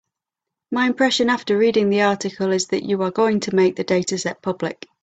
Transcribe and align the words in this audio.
My 0.71 0.87
impression 0.87 1.29
after 1.29 1.59
reading 1.59 1.91
the 1.91 2.01
article 2.01 2.51
is 2.51 2.65
that 2.69 2.83
you 2.83 3.03
are 3.03 3.11
going 3.11 3.39
to 3.41 3.53
make 3.55 3.75
the 3.75 3.85
dataset 3.85 4.41
public. 4.41 4.87